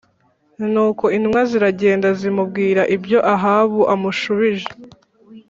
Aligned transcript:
Nuko 0.71 1.05
intumwa 1.15 1.41
ziragenda 1.49 2.07
zimubwira 2.19 2.81
ibyo 2.95 3.19
Ahabu 3.33 3.79
amushubije 3.93 4.67